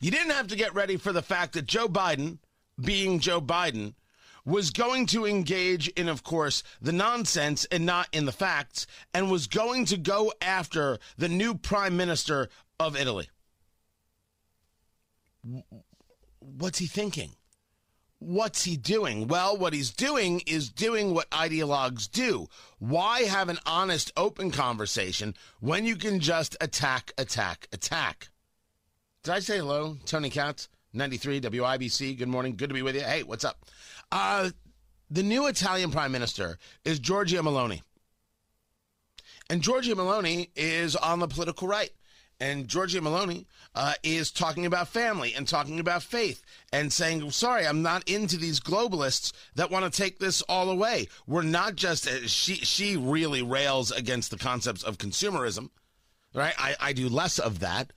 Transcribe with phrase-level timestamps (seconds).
[0.00, 2.38] You didn't have to get ready for the fact that Joe Biden,
[2.80, 3.94] being Joe Biden,
[4.44, 9.30] was going to engage in, of course, the nonsense and not in the facts, and
[9.30, 12.48] was going to go after the new prime minister
[12.78, 13.28] of Italy.
[16.38, 17.30] What's he thinking?
[18.18, 19.26] What's he doing?
[19.28, 22.48] Well, what he's doing is doing what ideologues do.
[22.78, 28.28] Why have an honest, open conversation when you can just attack, attack, attack?
[29.26, 29.98] Did I say hello?
[30.06, 32.16] Tony Katz, 93 WIBC.
[32.16, 32.54] Good morning.
[32.54, 33.00] Good to be with you.
[33.00, 33.58] Hey, what's up?
[34.12, 34.50] Uh,
[35.10, 37.82] the new Italian prime minister is Giorgia Meloni.
[39.50, 41.90] And Giorgia Meloni is on the political right.
[42.38, 47.66] And Giorgia Meloni uh, is talking about family and talking about faith and saying, sorry,
[47.66, 51.08] I'm not into these globalists that want to take this all away.
[51.26, 55.70] We're not just, uh, she, she really rails against the concepts of consumerism,
[56.32, 56.54] right?
[56.56, 57.90] I, I do less of that.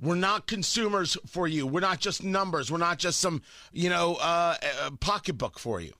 [0.00, 1.66] We're not consumers for you.
[1.66, 2.70] We're not just numbers.
[2.70, 5.92] We're not just some, you know, uh, uh pocketbook for you.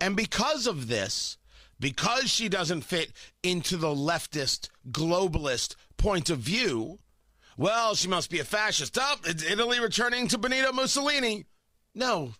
[0.00, 1.38] And because of this,
[1.78, 6.98] because she doesn't fit into the leftist, globalist point of view,
[7.56, 8.98] well, she must be a fascist.
[9.00, 11.44] Oh, it's Italy returning to Benito Mussolini.
[11.94, 12.34] No,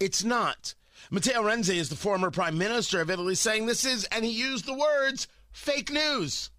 [0.00, 0.74] it's not.
[1.10, 4.66] Matteo Renzi is the former prime minister of Italy saying this is, and he used
[4.66, 6.50] the words, fake news.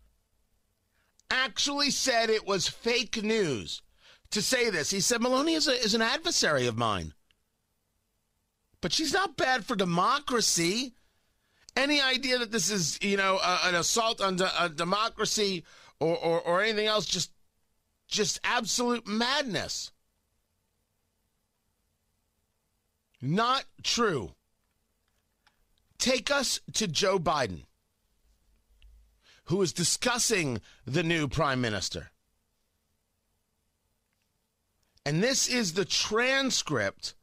[1.30, 3.82] Actually said it was fake news
[4.32, 4.90] to say this.
[4.90, 7.14] He said Meloni is, a, is an adversary of mine.
[8.82, 10.94] But she's not bad for democracy
[11.78, 15.64] any idea that this is, you know, an assault on de- democracy
[16.00, 17.32] or, or, or anything else, just,
[18.08, 19.92] just absolute madness.
[23.22, 24.34] Not true.
[26.00, 27.66] Take us to Joe Biden,
[29.48, 32.12] who is discussing the new prime minister.
[35.06, 37.16] And this is the transcript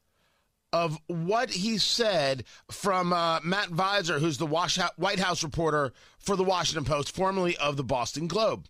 [0.72, 6.42] of what he said from uh, Matt Viser, who's the White House reporter for the
[6.42, 8.66] Washington Post, formerly of the Boston Globe.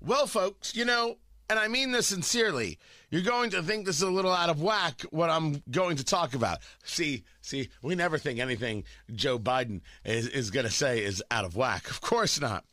[0.00, 1.18] Well, folks, you know,
[1.50, 2.78] and I mean this sincerely,
[3.10, 6.04] you're going to think this is a little out of whack what I'm going to
[6.04, 6.58] talk about.
[6.84, 8.84] See, see, we never think anything
[9.14, 11.90] Joe Biden is, is going to say is out of whack.
[11.90, 12.64] Of course not.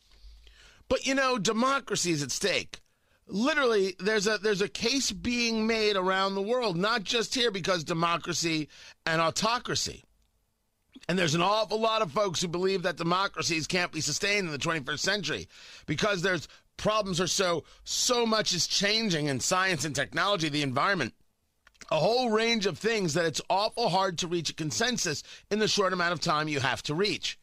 [0.94, 2.80] But you know, democracy is at stake.
[3.26, 7.84] Literally there's a there's a case being made around the world not just here because
[7.84, 8.70] democracy
[9.04, 10.04] and autocracy.
[11.10, 14.52] And there's an awful lot of folks who believe that democracies can't be sustained in
[14.52, 15.48] the 21st century
[15.88, 21.16] because there's problems are so so much is changing in science and technology the environment.
[21.90, 25.68] A whole range of things that it's awful hard to reach a consensus in the
[25.68, 27.40] short amount of time you have to reach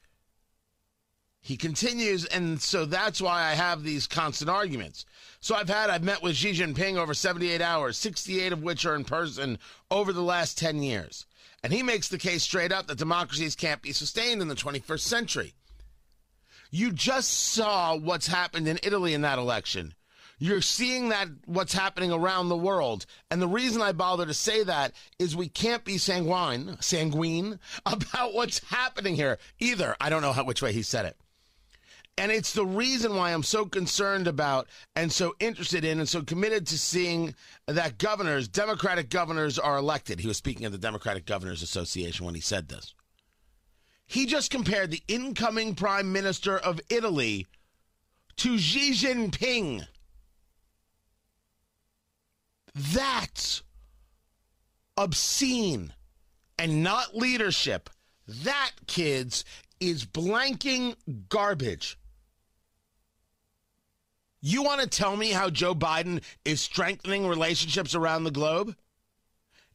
[1.43, 5.07] he continues, and so that's why I have these constant arguments.
[5.41, 8.95] So I've had, I've met with Xi Jinping over 78 hours, 68 of which are
[8.95, 9.59] in person
[9.91, 11.25] over the last 10 years.
[11.63, 15.01] And he makes the case straight up that democracies can't be sustained in the 21st
[15.01, 15.55] century.
[16.71, 19.95] You just saw what's happened in Italy in that election.
[20.39, 23.05] You're seeing that what's happening around the world.
[23.31, 28.35] And the reason I bother to say that is we can't be sanguine, sanguine about
[28.35, 29.97] what's happening here either.
[30.01, 31.17] I don't know how, which way he said it.
[32.19, 36.23] And it's the reason why I'm so concerned about and so interested in and so
[36.23, 37.35] committed to seeing
[37.67, 40.21] that governors, Democratic governors, are elected.
[40.21, 42.95] He was speaking of the Democratic Governors Association when he said this.
[44.07, 47.47] He just compared the incoming prime minister of Italy
[48.37, 49.87] to Xi Jinping.
[52.75, 53.63] That's
[54.97, 55.93] obscene
[56.59, 57.89] and not leadership.
[58.27, 59.45] That, kids,
[59.79, 60.97] is blanking
[61.29, 61.97] garbage.
[64.41, 68.75] You want to tell me how Joe Biden is strengthening relationships around the globe?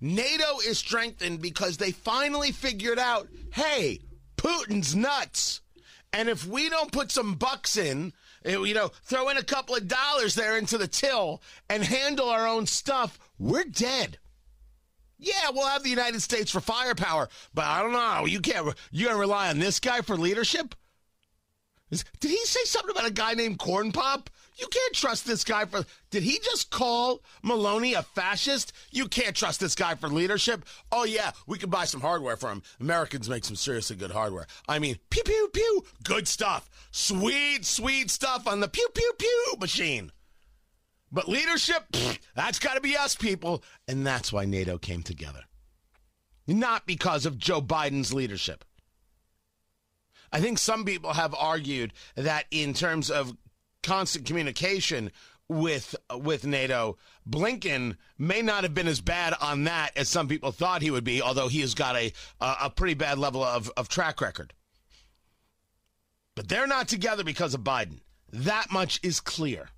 [0.02, 4.00] NATO is strengthened because they finally figured out hey,
[4.38, 5.62] Putin's nuts.
[6.12, 9.76] And if we don't put some bucks in, eh, you know, throw in a couple
[9.76, 14.18] of dollars there into the till and handle our own stuff, we're dead.
[15.18, 18.26] Yeah, we'll have the United States for firepower, but I don't know.
[18.26, 18.76] You can't.
[18.92, 20.76] You're gonna rely on this guy for leadership?
[21.90, 24.30] Did he say something about a guy named Corn Pop?
[24.58, 25.86] You can't trust this guy for.
[26.12, 28.72] Did he just call Maloney a fascist?
[28.92, 30.66] You can't trust this guy for leadership.
[30.92, 32.64] Oh, yeah, we can buy some hardware for him.
[32.80, 34.48] Americans make some seriously good hardware.
[34.68, 36.70] I mean, pew, pew, pew, good stuff.
[36.92, 40.12] Sweet, sweet stuff on the pew, pew, pew machine.
[41.12, 41.84] But leadership,
[42.36, 43.62] that's got to be us, people.
[43.88, 45.42] And that's why NATO came together.
[46.48, 48.64] Not because of Joe Biden's leadership.
[50.32, 53.36] I think some people have argued that in terms of
[53.86, 55.12] constant communication,
[55.48, 56.98] with with NATO.
[57.30, 61.04] Blinken may not have been as bad on that as some people thought he would
[61.04, 64.54] be, although he has got a a pretty bad level of, of track record.
[66.36, 68.00] But they're not together because of Biden.
[68.32, 69.70] That much is clear.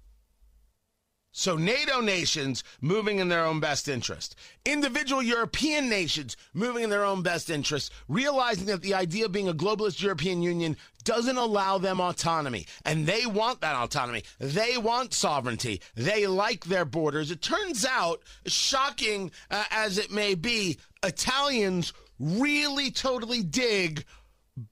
[1.31, 7.05] So, NATO nations moving in their own best interest, individual European nations moving in their
[7.05, 10.75] own best interest, realizing that the idea of being a globalist European Union
[11.07, 12.67] doesn't allow them autonomy.
[12.83, 14.23] And they want that autonomy.
[14.39, 15.81] They want sovereignty.
[15.95, 17.31] They like their borders.
[17.31, 24.03] It turns out, shocking uh, as it may be, Italians really totally dig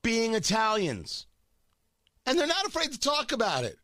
[0.04, 1.26] being Italians.
[2.26, 3.80] And they're not afraid to talk about it.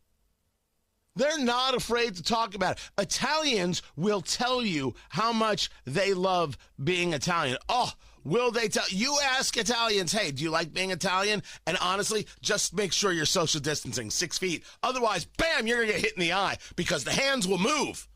[1.21, 2.89] They're not afraid to talk about it.
[2.97, 7.57] Italians will tell you how much they love being Italian.
[7.69, 11.43] Oh, will they tell you ask Italians, hey, do you like being Italian?
[11.67, 14.63] And honestly, just make sure you're social distancing six feet.
[14.81, 18.07] Otherwise, bam, you're gonna get hit in the eye because the hands will move.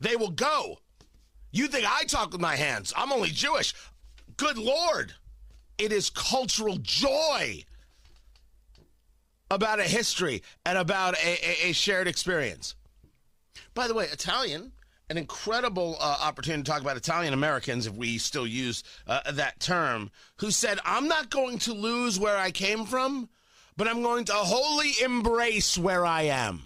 [0.00, 0.78] They will go.
[1.52, 2.92] You think I talk with my hands?
[2.96, 3.74] I'm only Jewish.
[4.36, 5.14] Good Lord.
[5.78, 7.62] It is cultural joy
[9.50, 12.74] about a history and about a, a, a shared experience.
[13.74, 14.72] By the way, Italian,
[15.08, 19.58] an incredible uh, opportunity to talk about Italian Americans, if we still use uh, that
[19.58, 23.28] term, who said, I'm not going to lose where I came from,
[23.76, 26.62] but I'm going to wholly embrace where I am,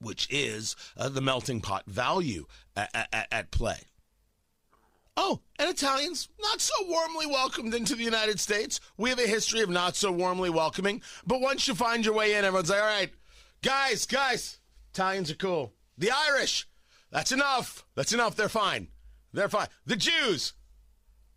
[0.00, 3.78] which is uh, the melting pot value at, at, at play.
[5.22, 8.80] Oh, and Italians not so warmly welcomed into the United States.
[8.96, 11.02] We have a history of not so warmly welcoming.
[11.26, 13.10] But once you find your way in, everyone's like, all right,
[13.60, 14.60] guys, guys,
[14.94, 15.74] Italians are cool.
[15.98, 16.66] The Irish,
[17.10, 17.84] that's enough.
[17.94, 18.34] That's enough.
[18.34, 18.88] They're fine.
[19.34, 19.68] They're fine.
[19.84, 20.54] The Jews,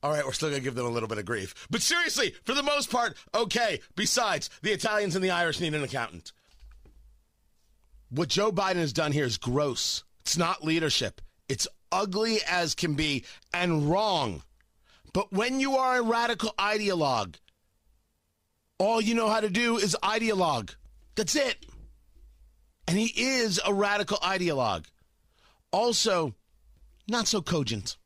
[0.01, 1.53] all right, we're still going to give them a little bit of grief.
[1.69, 3.81] But seriously, for the most part, okay.
[3.97, 6.31] Besides, the Italians and the Irish need an accountant.
[8.09, 10.05] What Joe Biden has done here is gross.
[10.21, 11.19] It's not leadership.
[11.49, 13.23] It's ugly as can be
[13.53, 14.43] and wrong.
[15.13, 17.35] But when you are a radical ideologue,
[18.79, 20.75] all you know how to do is ideologue.
[21.15, 21.65] That's it.
[22.87, 24.85] And he is a radical ideologue.
[25.71, 26.33] Also,
[27.07, 27.97] not so cogent.